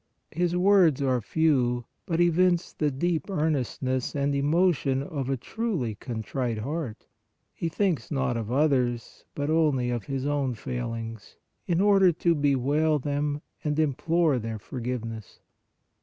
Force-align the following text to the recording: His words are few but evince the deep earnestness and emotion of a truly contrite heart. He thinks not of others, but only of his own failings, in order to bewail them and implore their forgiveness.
His 0.31 0.55
words 0.57 0.99
are 1.03 1.21
few 1.21 1.85
but 2.07 2.19
evince 2.19 2.73
the 2.73 2.89
deep 2.89 3.29
earnestness 3.29 4.15
and 4.15 4.33
emotion 4.33 5.03
of 5.03 5.29
a 5.29 5.37
truly 5.37 5.93
contrite 5.93 6.57
heart. 6.57 7.05
He 7.53 7.69
thinks 7.69 8.09
not 8.09 8.35
of 8.35 8.51
others, 8.51 9.25
but 9.35 9.51
only 9.51 9.91
of 9.91 10.05
his 10.05 10.25
own 10.25 10.55
failings, 10.55 11.35
in 11.67 11.79
order 11.79 12.11
to 12.13 12.33
bewail 12.33 12.97
them 12.97 13.43
and 13.63 13.77
implore 13.77 14.39
their 14.39 14.57
forgiveness. 14.57 15.39